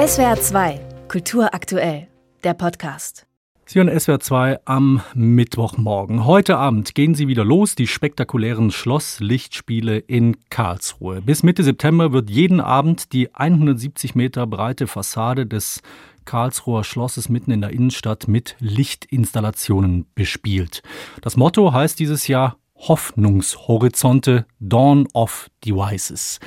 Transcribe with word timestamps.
SWR 0.00 0.40
2, 0.40 0.80
Kultur 1.08 1.52
aktuell, 1.52 2.08
der 2.42 2.54
Podcast. 2.54 3.26
Sie 3.66 3.78
hören 3.78 4.00
SWR 4.00 4.18
2 4.18 4.60
am 4.64 5.02
Mittwochmorgen. 5.12 6.24
Heute 6.24 6.56
Abend 6.56 6.94
gehen 6.94 7.14
sie 7.14 7.28
wieder 7.28 7.44
los, 7.44 7.74
die 7.74 7.86
spektakulären 7.86 8.70
Schlosslichtspiele 8.70 9.98
in 9.98 10.38
Karlsruhe. 10.48 11.20
Bis 11.20 11.42
Mitte 11.42 11.64
September 11.64 12.14
wird 12.14 12.30
jeden 12.30 12.62
Abend 12.62 13.12
die 13.12 13.34
170 13.34 14.14
Meter 14.14 14.46
breite 14.46 14.86
Fassade 14.86 15.44
des 15.44 15.82
Karlsruher 16.24 16.82
Schlosses 16.82 17.28
mitten 17.28 17.50
in 17.50 17.60
der 17.60 17.68
Innenstadt 17.68 18.26
mit 18.26 18.56
Lichtinstallationen 18.58 20.06
bespielt. 20.14 20.82
Das 21.20 21.36
Motto 21.36 21.74
heißt 21.74 21.98
dieses 21.98 22.26
Jahr 22.26 22.56
Hoffnungshorizonte, 22.88 24.46
Dawn 24.58 25.06
of 25.12 25.50
Devices. 25.62 26.40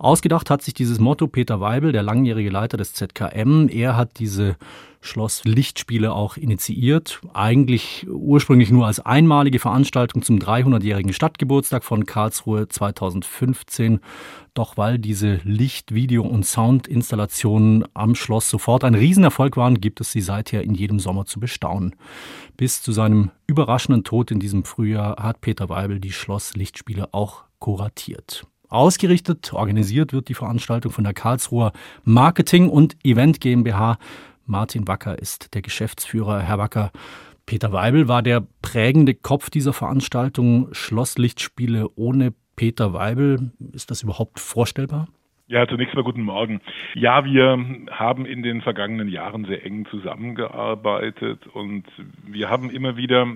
Ausgedacht 0.00 0.48
hat 0.48 0.62
sich 0.62 0.74
dieses 0.74 1.00
Motto 1.00 1.26
Peter 1.26 1.60
Weibel, 1.60 1.90
der 1.90 2.04
langjährige 2.04 2.50
Leiter 2.50 2.76
des 2.76 2.92
ZKM. 2.94 3.68
Er 3.68 3.96
hat 3.96 4.20
diese 4.20 4.56
Schloss 5.00 5.42
Lichtspiele 5.44 6.12
auch 6.12 6.36
initiiert. 6.36 7.20
Eigentlich 7.34 8.06
ursprünglich 8.08 8.70
nur 8.70 8.86
als 8.86 9.00
einmalige 9.00 9.58
Veranstaltung 9.58 10.22
zum 10.22 10.38
300-jährigen 10.38 11.12
Stadtgeburtstag 11.12 11.82
von 11.82 12.06
Karlsruhe 12.06 12.68
2015. 12.68 13.98
Doch 14.54 14.76
weil 14.76 15.00
diese 15.00 15.40
Licht-, 15.42 15.92
Video- 15.92 16.26
und 16.26 16.46
Soundinstallationen 16.46 17.84
am 17.94 18.14
Schloss 18.14 18.48
sofort 18.50 18.84
ein 18.84 18.94
Riesenerfolg 18.94 19.56
waren, 19.56 19.80
gibt 19.80 20.00
es 20.00 20.12
sie 20.12 20.20
seither 20.20 20.62
in 20.62 20.74
jedem 20.74 21.00
Sommer 21.00 21.26
zu 21.26 21.40
bestaunen. 21.40 21.96
Bis 22.56 22.82
zu 22.82 22.92
seinem 22.92 23.32
überraschenden 23.48 24.04
Tod 24.04 24.30
in 24.30 24.38
diesem 24.38 24.62
Frühjahr 24.62 25.16
hat 25.20 25.40
Peter 25.40 25.68
Weibel 25.68 25.98
die 25.98 26.12
Schloss 26.12 26.54
Lichtspiele 26.54 27.12
auch 27.12 27.42
kuratiert. 27.58 28.46
Ausgerichtet, 28.68 29.52
organisiert 29.52 30.12
wird 30.12 30.28
die 30.28 30.34
Veranstaltung 30.34 30.92
von 30.92 31.04
der 31.04 31.14
Karlsruher 31.14 31.72
Marketing 32.04 32.68
und 32.68 32.96
Event 33.04 33.40
GmbH. 33.40 33.98
Martin 34.44 34.86
Wacker 34.86 35.18
ist 35.18 35.54
der 35.54 35.62
Geschäftsführer. 35.62 36.40
Herr 36.40 36.58
Wacker, 36.58 36.90
Peter 37.46 37.72
Weibel 37.72 38.08
war 38.08 38.22
der 38.22 38.46
prägende 38.60 39.14
Kopf 39.14 39.48
dieser 39.48 39.72
Veranstaltung. 39.72 40.68
Schlosslichtspiele 40.72 41.88
ohne 41.96 42.34
Peter 42.56 42.92
Weibel. 42.92 43.52
Ist 43.72 43.90
das 43.90 44.02
überhaupt 44.02 44.38
vorstellbar? 44.38 45.08
Ja, 45.50 45.66
zunächst 45.66 45.94
mal 45.94 46.04
guten 46.04 46.24
Morgen. 46.24 46.60
Ja, 46.92 47.24
wir 47.24 47.58
haben 47.90 48.26
in 48.26 48.42
den 48.42 48.60
vergangenen 48.60 49.08
Jahren 49.08 49.46
sehr 49.46 49.64
eng 49.64 49.86
zusammengearbeitet 49.86 51.46
und 51.46 51.84
wir 52.26 52.50
haben 52.50 52.68
immer 52.68 52.98
wieder 52.98 53.26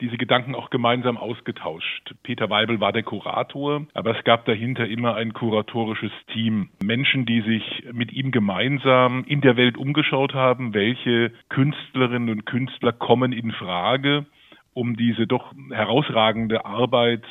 diese 0.00 0.16
Gedanken 0.16 0.54
auch 0.54 0.70
gemeinsam 0.70 1.18
ausgetauscht. 1.18 2.14
Peter 2.22 2.48
Weibel 2.48 2.80
war 2.80 2.92
der 2.92 3.02
Kurator, 3.02 3.86
aber 3.92 4.16
es 4.16 4.24
gab 4.24 4.46
dahinter 4.46 4.88
immer 4.88 5.16
ein 5.16 5.34
kuratorisches 5.34 6.12
Team. 6.32 6.70
Menschen, 6.82 7.26
die 7.26 7.42
sich 7.42 7.84
mit 7.92 8.14
ihm 8.14 8.30
gemeinsam 8.30 9.24
in 9.26 9.42
der 9.42 9.58
Welt 9.58 9.76
umgeschaut 9.76 10.32
haben, 10.32 10.72
welche 10.72 11.32
Künstlerinnen 11.50 12.30
und 12.30 12.46
Künstler 12.46 12.92
kommen 12.92 13.32
in 13.32 13.52
Frage, 13.52 14.24
um 14.72 14.96
diese 14.96 15.26
doch 15.26 15.52
herausragende 15.70 16.64
Arbeit 16.64 17.24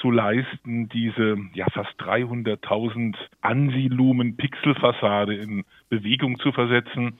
zu 0.00 0.10
leisten, 0.10 0.88
diese 0.88 1.36
ja 1.54 1.66
fast 1.72 1.92
300.000 2.00 3.14
Ansilumen 3.40 4.36
Pixelfassade 4.36 5.34
in 5.34 5.64
Bewegung 5.88 6.38
zu 6.38 6.52
versetzen. 6.52 7.18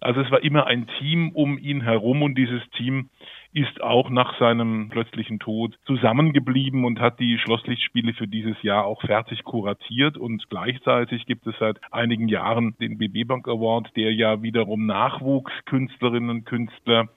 Also 0.00 0.20
es 0.20 0.30
war 0.30 0.42
immer 0.42 0.66
ein 0.66 0.86
Team 0.98 1.30
um 1.32 1.58
ihn 1.58 1.80
herum 1.80 2.22
und 2.22 2.36
dieses 2.36 2.62
Team 2.70 3.10
ist 3.52 3.80
auch 3.80 4.10
nach 4.10 4.38
seinem 4.38 4.90
plötzlichen 4.90 5.38
Tod 5.38 5.76
zusammengeblieben 5.86 6.84
und 6.84 7.00
hat 7.00 7.18
die 7.18 7.38
Schlosslichtspiele 7.38 8.12
für 8.12 8.28
dieses 8.28 8.62
Jahr 8.62 8.84
auch 8.84 9.00
fertig 9.00 9.42
kuratiert 9.42 10.16
und 10.16 10.48
gleichzeitig 10.50 11.26
gibt 11.26 11.46
es 11.46 11.54
seit 11.58 11.78
einigen 11.92 12.28
Jahren 12.28 12.76
den 12.78 12.98
BB 12.98 13.26
Bank 13.26 13.48
Award, 13.48 13.96
der 13.96 14.12
ja 14.14 14.42
wiederum 14.42 14.86
Nachwuchskünstlerinnen 14.86 16.30
und 16.30 16.44
Künstler 16.44 17.08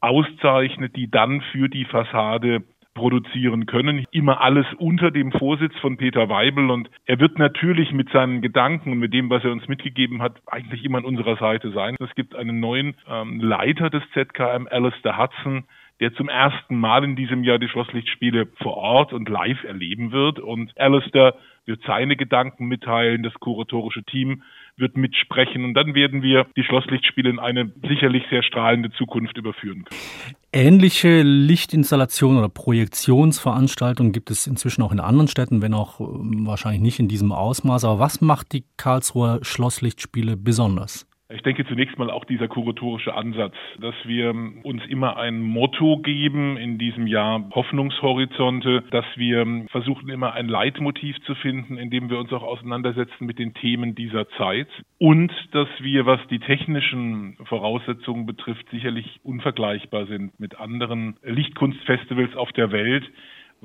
auszeichnet, 0.00 0.96
die 0.96 1.10
dann 1.10 1.42
für 1.52 1.68
die 1.68 1.84
Fassade 1.84 2.64
produzieren 2.96 3.66
können. 3.66 4.04
Immer 4.10 4.40
alles 4.40 4.66
unter 4.78 5.12
dem 5.12 5.30
Vorsitz 5.30 5.76
von 5.80 5.96
Peter 5.96 6.28
Weibel 6.28 6.70
und 6.70 6.90
er 7.04 7.20
wird 7.20 7.38
natürlich 7.38 7.92
mit 7.92 8.10
seinen 8.10 8.42
Gedanken 8.42 8.90
und 8.90 8.98
mit 8.98 9.14
dem, 9.14 9.30
was 9.30 9.44
er 9.44 9.52
uns 9.52 9.68
mitgegeben 9.68 10.22
hat, 10.22 10.40
eigentlich 10.46 10.84
immer 10.84 10.98
an 10.98 11.04
unserer 11.04 11.36
Seite 11.36 11.70
sein. 11.70 11.94
Es 12.00 12.14
gibt 12.16 12.34
einen 12.34 12.58
neuen 12.58 12.94
ähm, 13.08 13.40
Leiter 13.40 13.90
des 13.90 14.02
ZKM, 14.14 14.66
Alistair 14.68 15.18
Hudson, 15.18 15.64
der 16.00 16.14
zum 16.14 16.28
ersten 16.28 16.78
Mal 16.78 17.04
in 17.04 17.16
diesem 17.16 17.44
Jahr 17.44 17.58
die 17.58 17.68
Schlosslichtspiele 17.68 18.48
vor 18.62 18.76
Ort 18.76 19.12
und 19.12 19.28
live 19.28 19.62
erleben 19.64 20.12
wird. 20.12 20.40
Und 20.40 20.72
Alistair 20.78 21.34
wird 21.66 21.82
seine 21.86 22.16
Gedanken 22.16 22.66
mitteilen, 22.66 23.22
das 23.22 23.34
kuratorische 23.34 24.04
Team 24.04 24.42
wird 24.76 24.96
mitsprechen 24.96 25.64
und 25.64 25.74
dann 25.74 25.94
werden 25.94 26.22
wir 26.22 26.46
die 26.56 26.62
Schlosslichtspiele 26.62 27.30
in 27.30 27.38
eine 27.38 27.72
sicherlich 27.88 28.24
sehr 28.28 28.42
strahlende 28.42 28.90
Zukunft 28.90 29.38
überführen 29.38 29.84
können. 29.84 30.36
Ähnliche 30.56 31.20
Lichtinstallationen 31.20 32.38
oder 32.38 32.48
Projektionsveranstaltungen 32.48 34.12
gibt 34.12 34.30
es 34.30 34.46
inzwischen 34.46 34.80
auch 34.80 34.90
in 34.90 35.00
anderen 35.00 35.28
Städten, 35.28 35.60
wenn 35.60 35.74
auch 35.74 36.00
ähm, 36.00 36.46
wahrscheinlich 36.46 36.80
nicht 36.80 36.98
in 36.98 37.08
diesem 37.08 37.30
Ausmaß. 37.30 37.84
Aber 37.84 37.98
was 37.98 38.22
macht 38.22 38.52
die 38.52 38.64
Karlsruher 38.78 39.40
Schlosslichtspiele 39.42 40.38
besonders? 40.38 41.06
Ich 41.28 41.42
denke 41.42 41.66
zunächst 41.66 41.98
mal 41.98 42.08
auch 42.08 42.24
dieser 42.24 42.46
kuratorische 42.46 43.12
Ansatz, 43.14 43.54
dass 43.80 43.96
wir 44.04 44.32
uns 44.62 44.86
immer 44.86 45.16
ein 45.16 45.42
Motto 45.42 45.98
geben 45.98 46.56
in 46.56 46.78
diesem 46.78 47.08
Jahr 47.08 47.50
Hoffnungshorizonte, 47.52 48.84
dass 48.92 49.04
wir 49.16 49.44
versuchen 49.72 50.08
immer 50.08 50.34
ein 50.34 50.46
Leitmotiv 50.46 51.16
zu 51.22 51.34
finden, 51.34 51.78
in 51.78 51.90
dem 51.90 52.10
wir 52.10 52.20
uns 52.20 52.32
auch 52.32 52.44
auseinandersetzen 52.44 53.26
mit 53.26 53.40
den 53.40 53.54
Themen 53.54 53.96
dieser 53.96 54.28
Zeit. 54.36 54.68
Und 54.98 55.32
dass 55.50 55.68
wir, 55.80 56.06
was 56.06 56.20
die 56.28 56.38
technischen 56.38 57.36
Voraussetzungen 57.46 58.26
betrifft, 58.26 58.70
sicherlich 58.70 59.18
unvergleichbar 59.24 60.06
sind 60.06 60.38
mit 60.38 60.60
anderen 60.60 61.16
Lichtkunstfestivals 61.24 62.36
auf 62.36 62.52
der 62.52 62.70
Welt 62.70 63.04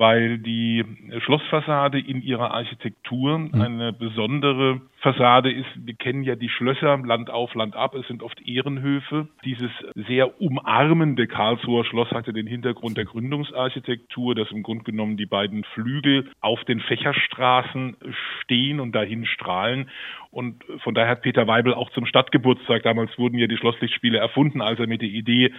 weil 0.01 0.39
die 0.39 0.83
Schlossfassade 1.19 1.99
in 1.99 2.23
ihrer 2.23 2.55
Architektur 2.55 3.37
mhm. 3.37 3.61
eine 3.61 3.93
besondere 3.93 4.81
Fassade 4.97 5.51
ist. 5.51 5.69
Wir 5.75 5.93
kennen 5.93 6.23
ja 6.23 6.35
die 6.35 6.49
Schlösser 6.49 6.97
Land 6.97 7.29
auf, 7.29 7.53
Land 7.53 7.75
ab. 7.75 7.93
Es 7.93 8.07
sind 8.07 8.23
oft 8.23 8.41
Ehrenhöfe. 8.41 9.27
Dieses 9.45 9.69
sehr 9.93 10.41
umarmende 10.41 11.27
Karlsruher 11.27 11.85
Schloss 11.85 12.09
hatte 12.09 12.33
den 12.33 12.47
Hintergrund 12.47 12.97
der 12.97 13.05
Gründungsarchitektur, 13.05 14.33
dass 14.33 14.49
im 14.49 14.63
Grunde 14.63 14.85
genommen 14.85 15.17
die 15.17 15.27
beiden 15.27 15.63
Flügel 15.75 16.31
auf 16.41 16.63
den 16.63 16.79
Fächerstraßen 16.79 17.95
stehen 18.41 18.79
und 18.79 18.95
dahin 18.95 19.27
strahlen. 19.27 19.87
Und 20.31 20.63
von 20.83 20.95
daher 20.95 21.11
hat 21.11 21.21
Peter 21.21 21.45
Weibel 21.45 21.75
auch 21.75 21.91
zum 21.91 22.07
Stadtgeburtstag, 22.07 22.81
damals 22.81 23.15
wurden 23.19 23.37
ja 23.37 23.45
die 23.45 23.57
Schlosslichtspiele 23.57 24.17
erfunden, 24.17 24.61
als 24.61 24.79
er 24.79 24.87
mit 24.87 25.03
der 25.03 25.09
Idee 25.09 25.51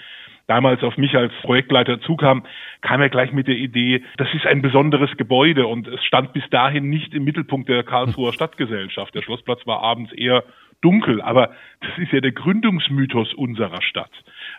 damals 0.46 0.82
auf 0.82 0.96
mich 0.96 1.14
als 1.16 1.32
Projektleiter 1.42 2.00
zukam, 2.00 2.44
kam 2.80 3.00
er 3.00 3.08
gleich 3.08 3.32
mit 3.32 3.48
der 3.48 3.56
Idee, 3.56 4.02
das 4.16 4.28
ist 4.34 4.46
ein 4.46 4.62
besonderes 4.62 5.16
Gebäude 5.16 5.66
und 5.66 5.86
es 5.88 6.04
stand 6.04 6.32
bis 6.32 6.48
dahin 6.50 6.90
nicht 6.90 7.14
im 7.14 7.24
Mittelpunkt 7.24 7.68
der 7.68 7.82
Karlsruher 7.82 8.32
Stadtgesellschaft. 8.32 9.14
Der 9.14 9.22
Schlossplatz 9.22 9.66
war 9.66 9.82
abends 9.82 10.12
eher 10.12 10.44
dunkel, 10.80 11.22
aber 11.22 11.50
das 11.80 11.96
ist 11.98 12.12
ja 12.12 12.20
der 12.20 12.32
Gründungsmythos 12.32 13.32
unserer 13.34 13.80
Stadt. 13.82 14.10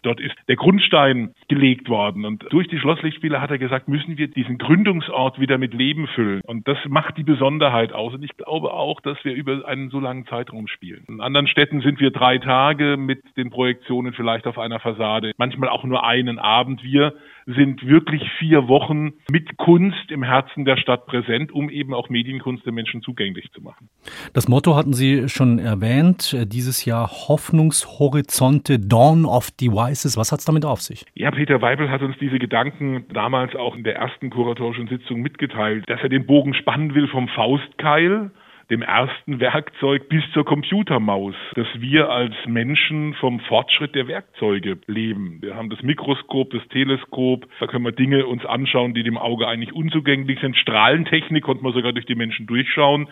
Dort 0.03 0.19
ist 0.19 0.35
der 0.47 0.55
Grundstein 0.55 1.33
gelegt 1.47 1.89
worden 1.89 2.25
und 2.25 2.45
durch 2.51 2.67
die 2.67 2.77
Schlosslichtspiele 2.77 3.41
hat 3.41 3.51
er 3.51 3.57
gesagt, 3.57 3.87
müssen 3.87 4.17
wir 4.17 4.27
diesen 4.27 4.57
Gründungsort 4.57 5.39
wieder 5.39 5.57
mit 5.57 5.73
Leben 5.73 6.07
füllen 6.07 6.41
und 6.45 6.67
das 6.67 6.77
macht 6.87 7.17
die 7.17 7.23
Besonderheit 7.23 7.93
aus 7.93 8.13
und 8.13 8.23
ich 8.23 8.35
glaube 8.37 8.73
auch, 8.73 9.01
dass 9.01 9.17
wir 9.23 9.33
über 9.33 9.65
einen 9.67 9.89
so 9.89 9.99
langen 9.99 10.25
Zeitraum 10.27 10.67
spielen. 10.67 11.05
In 11.07 11.21
anderen 11.21 11.47
Städten 11.47 11.81
sind 11.81 11.99
wir 11.99 12.11
drei 12.11 12.37
Tage 12.37 12.97
mit 12.97 13.21
den 13.37 13.49
Projektionen 13.49 14.13
vielleicht 14.13 14.45
auf 14.45 14.57
einer 14.59 14.79
Fassade, 14.79 15.31
manchmal 15.37 15.69
auch 15.69 15.83
nur 15.83 16.05
einen 16.05 16.37
Abend. 16.37 16.83
Wir 16.83 17.13
sind 17.45 17.85
wirklich 17.85 18.23
vier 18.39 18.67
Wochen 18.67 19.13
mit 19.29 19.57
Kunst 19.57 20.09
im 20.09 20.23
Herzen 20.23 20.65
der 20.65 20.77
Stadt 20.77 21.05
präsent, 21.05 21.51
um 21.51 21.69
eben 21.69 21.93
auch 21.93 22.09
Medienkunst 22.09 22.65
den 22.65 22.73
Menschen 22.73 23.01
zugänglich 23.01 23.51
zu 23.51 23.61
machen. 23.61 23.89
Das 24.33 24.47
Motto 24.47 24.75
hatten 24.75 24.93
Sie 24.93 25.29
schon 25.29 25.59
erwähnt, 25.59 26.33
äh, 26.33 26.45
dieses 26.45 26.85
Jahr 26.85 27.07
Hoffnungshorizonte, 27.07 28.79
Dawn 28.79 29.25
of 29.25 29.51
Devices. 29.51 30.17
Was 30.17 30.31
hat 30.31 30.39
es 30.39 30.45
damit 30.45 30.65
auf 30.65 30.81
sich? 30.81 31.05
Ja, 31.15 31.31
Peter 31.31 31.61
Weibel 31.61 31.89
hat 31.89 32.01
uns 32.01 32.15
diese 32.19 32.39
Gedanken 32.39 33.05
damals 33.13 33.55
auch 33.55 33.75
in 33.75 33.83
der 33.83 33.95
ersten 33.95 34.29
kuratorischen 34.29 34.87
Sitzung 34.87 35.21
mitgeteilt, 35.21 35.83
dass 35.87 36.01
er 36.01 36.09
den 36.09 36.25
Bogen 36.25 36.53
spannen 36.53 36.95
will 36.95 37.07
vom 37.07 37.27
Faustkeil 37.27 38.31
dem 38.69 38.81
ersten 38.81 39.39
Werkzeug 39.39 40.09
bis 40.09 40.23
zur 40.33 40.45
Computermaus, 40.45 41.35
dass 41.55 41.67
wir 41.75 42.09
als 42.09 42.33
Menschen 42.45 43.13
vom 43.15 43.39
Fortschritt 43.41 43.95
der 43.95 44.07
Werkzeuge 44.07 44.77
leben. 44.87 45.39
Wir 45.41 45.55
haben 45.55 45.69
das 45.69 45.81
Mikroskop, 45.83 46.51
das 46.51 46.67
Teleskop, 46.69 47.47
da 47.59 47.67
können 47.67 47.85
wir 47.85 47.91
Dinge 47.91 48.25
uns 48.25 48.45
anschauen, 48.45 48.93
die 48.93 49.03
dem 49.03 49.17
Auge 49.17 49.47
eigentlich 49.47 49.73
unzugänglich 49.73 50.39
sind. 50.39 50.57
Strahlentechnik 50.57 51.43
konnte 51.43 51.63
man 51.63 51.73
sogar 51.73 51.93
durch 51.93 52.05
die 52.05 52.15
Menschen 52.15 52.47
durchschauen. 52.47 53.09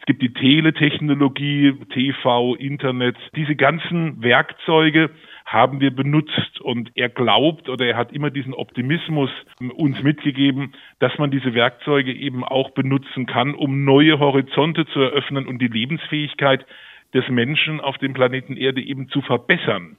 Es 0.00 0.06
gibt 0.06 0.22
die 0.22 0.32
Teletechnologie, 0.32 1.74
TV, 1.92 2.54
Internet, 2.54 3.16
diese 3.36 3.56
ganzen 3.56 4.22
Werkzeuge, 4.22 5.10
haben 5.44 5.80
wir 5.80 5.94
benutzt. 5.94 6.60
Und 6.60 6.90
er 6.94 7.08
glaubt 7.08 7.68
oder 7.68 7.86
er 7.86 7.96
hat 7.96 8.12
immer 8.12 8.30
diesen 8.30 8.54
Optimismus 8.54 9.30
uns 9.76 10.02
mitgegeben, 10.02 10.72
dass 10.98 11.16
man 11.18 11.30
diese 11.30 11.54
Werkzeuge 11.54 12.12
eben 12.12 12.44
auch 12.44 12.70
benutzen 12.70 13.26
kann, 13.26 13.54
um 13.54 13.84
neue 13.84 14.18
Horizonte 14.18 14.86
zu 14.86 15.00
eröffnen 15.00 15.46
und 15.46 15.60
die 15.60 15.68
Lebensfähigkeit 15.68 16.66
des 17.12 17.28
Menschen 17.28 17.80
auf 17.80 17.98
dem 17.98 18.12
Planeten 18.12 18.56
Erde 18.56 18.82
eben 18.82 19.08
zu 19.08 19.22
verbessern. 19.22 19.96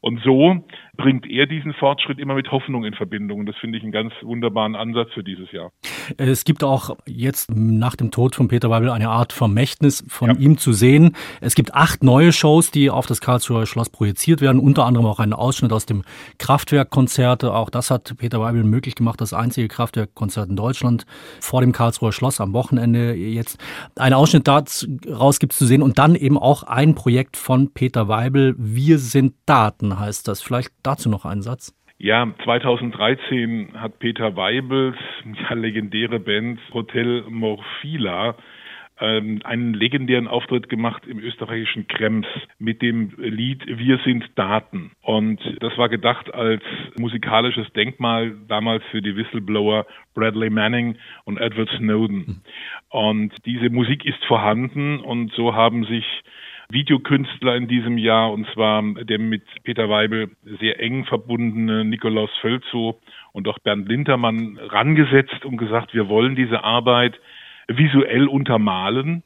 Und 0.00 0.20
so 0.24 0.64
bringt 0.96 1.26
er 1.26 1.46
diesen 1.46 1.72
Fortschritt 1.74 2.18
immer 2.18 2.34
mit 2.34 2.50
Hoffnung 2.50 2.84
in 2.84 2.94
Verbindung. 2.94 3.40
Und 3.40 3.46
das 3.46 3.56
finde 3.56 3.78
ich 3.78 3.84
einen 3.84 3.92
ganz 3.92 4.12
wunderbaren 4.22 4.74
Ansatz 4.74 5.10
für 5.12 5.22
dieses 5.22 5.50
Jahr. 5.52 5.72
Es 6.16 6.44
gibt 6.44 6.64
auch 6.64 6.96
jetzt 7.06 7.50
nach 7.54 7.96
dem 7.96 8.10
Tod 8.10 8.34
von 8.34 8.48
Peter 8.48 8.70
Weibel 8.70 8.90
eine 8.90 9.08
Art 9.08 9.32
Vermächtnis 9.32 10.04
von 10.08 10.30
ja. 10.30 10.36
ihm 10.36 10.58
zu 10.58 10.72
sehen. 10.72 11.14
Es 11.40 11.54
gibt 11.54 11.74
acht 11.74 12.02
neue 12.02 12.32
Shows, 12.32 12.70
die 12.70 12.90
auf 12.90 13.06
das 13.06 13.20
Karlsruher 13.20 13.66
Schloss 13.66 13.90
projiziert 13.90 14.40
werden, 14.40 14.60
unter 14.60 14.84
anderem 14.84 15.06
auch 15.06 15.20
einen 15.20 15.32
Ausschnitt 15.32 15.72
aus 15.72 15.86
dem 15.86 16.02
Kraftwerkkonzert. 16.38 17.44
Auch 17.44 17.70
das 17.70 17.90
hat 17.90 18.14
Peter 18.18 18.40
Weibel 18.40 18.64
möglich 18.64 18.94
gemacht, 18.94 19.20
das 19.20 19.32
einzige 19.32 19.68
Kraftwerkkonzert 19.68 20.50
in 20.50 20.56
Deutschland 20.56 21.06
vor 21.40 21.60
dem 21.60 21.72
Karlsruher 21.72 22.12
Schloss 22.12 22.40
am 22.40 22.52
Wochenende 22.52 23.14
jetzt. 23.14 23.62
Ein 23.96 24.14
Ausschnitt 24.14 24.48
daraus 24.48 25.38
gibt 25.38 25.52
es 25.52 25.58
zu 25.58 25.66
sehen 25.66 25.82
und 25.82 25.98
dann 25.98 26.14
eben 26.14 26.38
auch 26.38 26.64
ein 26.64 26.94
Projekt 26.94 27.36
von 27.36 27.72
Peter 27.72 28.08
Weibel. 28.08 28.54
Wir 28.58 28.98
sind 28.98 29.11
Daten 29.46 29.98
heißt 29.98 30.28
das. 30.28 30.42
Vielleicht 30.42 30.70
dazu 30.82 31.08
noch 31.08 31.24
einen 31.24 31.42
Satz. 31.42 31.74
Ja, 31.98 32.26
2013 32.44 33.74
hat 33.74 33.98
Peter 33.98 34.36
Weibels 34.36 34.96
ja, 35.48 35.54
legendäre 35.54 36.18
Band 36.18 36.58
Hotel 36.72 37.24
Morphila 37.28 38.36
ähm, 39.02 39.40
einen 39.44 39.74
legendären 39.74 40.28
Auftritt 40.28 40.68
gemacht 40.68 41.06
im 41.06 41.18
österreichischen 41.18 41.88
Krems 41.88 42.26
mit 42.58 42.82
dem 42.82 43.12
Lied 43.18 43.62
Wir 43.66 43.98
sind 44.04 44.24
Daten. 44.36 44.92
Und 45.02 45.40
das 45.60 45.76
war 45.76 45.88
gedacht 45.88 46.32
als 46.32 46.62
musikalisches 46.98 47.72
Denkmal 47.72 48.36
damals 48.48 48.84
für 48.90 49.02
die 49.02 49.16
Whistleblower 49.16 49.86
Bradley 50.14 50.50
Manning 50.50 50.96
und 51.24 51.38
Edward 51.38 51.70
Snowden. 51.78 52.42
Und 52.90 53.32
diese 53.44 53.70
Musik 53.70 54.04
ist 54.04 54.24
vorhanden 54.24 55.00
und 55.00 55.32
so 55.32 55.54
haben 55.54 55.84
sich 55.84 56.04
Videokünstler 56.72 57.56
in 57.56 57.68
diesem 57.68 57.98
Jahr, 57.98 58.32
und 58.32 58.46
zwar 58.54 58.82
der 58.82 59.18
mit 59.18 59.42
Peter 59.62 59.88
Weibel 59.88 60.30
sehr 60.60 60.80
eng 60.80 61.04
verbundene 61.04 61.84
Nikolaus 61.84 62.30
Völzow 62.40 62.96
und 63.32 63.48
auch 63.48 63.58
Bernd 63.58 63.88
Lintermann 63.88 64.58
rangesetzt 64.58 65.44
und 65.44 65.56
gesagt, 65.56 65.94
wir 65.94 66.08
wollen 66.08 66.34
diese 66.34 66.64
Arbeit 66.64 67.20
visuell 67.68 68.26
untermalen. 68.26 69.22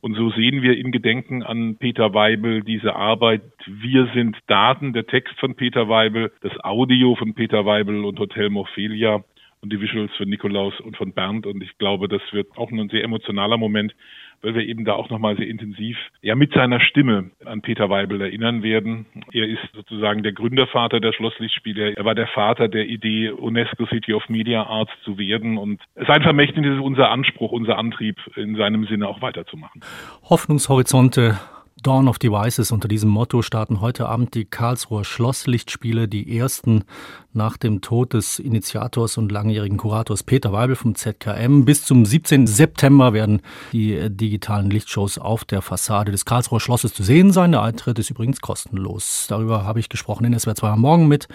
Und 0.00 0.16
so 0.16 0.30
sehen 0.30 0.62
wir 0.62 0.76
in 0.76 0.90
Gedenken 0.90 1.42
an 1.44 1.76
Peter 1.78 2.12
Weibel 2.12 2.62
diese 2.62 2.96
Arbeit 2.96 3.42
Wir 3.66 4.10
sind 4.14 4.36
Daten, 4.48 4.92
der 4.92 5.06
Text 5.06 5.38
von 5.38 5.54
Peter 5.54 5.88
Weibel, 5.88 6.32
das 6.40 6.52
Audio 6.64 7.14
von 7.14 7.34
Peter 7.34 7.64
Weibel 7.64 8.04
und 8.04 8.18
Hotel 8.18 8.50
Morphelia 8.50 9.22
und 9.62 9.72
die 9.72 9.80
Visuals 9.80 10.10
von 10.16 10.28
Nikolaus 10.28 10.78
und 10.80 10.96
von 10.96 11.12
Bernd. 11.12 11.46
Und 11.46 11.62
ich 11.62 11.78
glaube, 11.78 12.08
das 12.08 12.20
wird 12.32 12.48
auch 12.56 12.70
ein 12.70 12.88
sehr 12.88 13.04
emotionaler 13.04 13.56
Moment, 13.56 13.94
weil 14.42 14.56
wir 14.56 14.66
eben 14.66 14.84
da 14.84 14.94
auch 14.94 15.08
nochmal 15.08 15.36
sehr 15.36 15.46
intensiv 15.46 15.96
ja 16.20 16.34
mit 16.34 16.52
seiner 16.52 16.80
Stimme 16.80 17.30
an 17.44 17.62
Peter 17.62 17.88
Weibel 17.88 18.20
erinnern 18.20 18.64
werden. 18.64 19.06
Er 19.32 19.46
ist 19.46 19.62
sozusagen 19.72 20.24
der 20.24 20.32
Gründervater 20.32 20.98
der 20.98 21.12
Schlosslichtspiele. 21.12 21.94
Er 21.96 22.04
war 22.04 22.16
der 22.16 22.26
Vater 22.26 22.66
der 22.66 22.86
Idee, 22.86 23.30
UNESCO 23.30 23.86
City 23.86 24.14
of 24.14 24.28
Media 24.28 24.64
Arts 24.64 24.90
zu 25.04 25.16
werden. 25.16 25.56
Und 25.58 25.80
sein 26.08 26.22
Vermächtnis 26.22 26.66
ist 26.66 26.80
unser 26.80 27.10
Anspruch, 27.10 27.52
unser 27.52 27.78
Antrieb, 27.78 28.16
in 28.34 28.56
seinem 28.56 28.86
Sinne 28.86 29.06
auch 29.06 29.22
weiterzumachen. 29.22 29.82
Hoffnungshorizonte 30.28 31.38
Dawn 31.82 32.08
of 32.08 32.18
Devices. 32.18 32.70
Unter 32.70 32.88
diesem 32.88 33.10
Motto 33.10 33.42
starten 33.42 33.80
heute 33.80 34.08
Abend 34.08 34.34
die 34.34 34.44
Karlsruher 34.44 35.04
Schlosslichtspiele, 35.04 36.08
die 36.08 36.38
ersten 36.38 36.84
nach 37.32 37.56
dem 37.56 37.80
Tod 37.80 38.14
des 38.14 38.38
Initiators 38.38 39.18
und 39.18 39.32
langjährigen 39.32 39.78
Kurators 39.78 40.22
Peter 40.22 40.52
Weibel 40.52 40.76
vom 40.76 40.94
ZKM. 40.94 41.64
Bis 41.64 41.84
zum 41.84 42.04
17. 42.04 42.46
September 42.46 43.12
werden 43.12 43.42
die 43.72 43.94
äh, 43.94 44.10
digitalen 44.10 44.70
Lichtshows 44.70 45.18
auf 45.18 45.44
der 45.44 45.62
Fassade 45.62 46.12
des 46.12 46.24
Karlsruher 46.24 46.60
Schlosses 46.60 46.94
zu 46.94 47.02
sehen 47.02 47.32
sein. 47.32 47.52
Der 47.52 47.62
Eintritt 47.62 47.98
ist 47.98 48.10
übrigens 48.10 48.40
kostenlos. 48.40 49.26
Darüber 49.28 49.64
habe 49.64 49.80
ich 49.80 49.88
gesprochen 49.88 50.24
in 50.24 50.38
SWR 50.38 50.54
2 50.54 50.68
am 50.68 50.80
Morgen 50.80 51.08
mit 51.08 51.28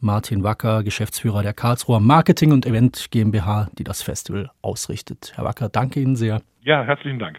Martin 0.00 0.44
Wacker, 0.44 0.82
Geschäftsführer 0.82 1.42
der 1.42 1.54
Karlsruher 1.54 2.00
Marketing 2.00 2.52
und 2.52 2.66
Event 2.66 3.06
GmbH, 3.10 3.68
die 3.78 3.84
das 3.84 4.02
Festival 4.02 4.50
ausrichtet. 4.60 5.32
Herr 5.34 5.44
Wacker, 5.44 5.68
danke 5.70 6.00
Ihnen 6.00 6.16
sehr. 6.16 6.42
Ja, 6.62 6.82
herzlichen 6.82 7.18
Dank. 7.18 7.38